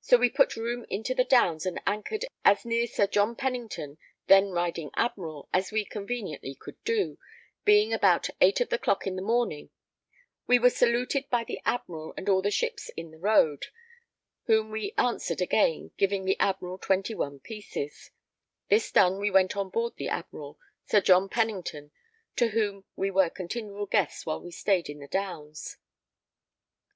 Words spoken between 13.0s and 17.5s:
the road, whom we answered again, giving the Admiral 21